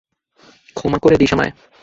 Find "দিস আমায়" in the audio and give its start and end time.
1.17-1.51